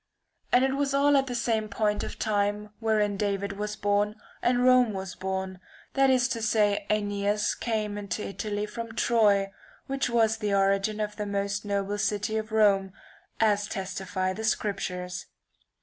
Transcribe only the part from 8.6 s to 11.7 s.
from Troy, which was the origin of the most